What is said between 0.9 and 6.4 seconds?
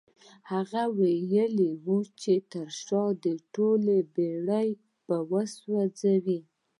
ويلي وو چې تر شا ټولې بېړۍ به سوځوي.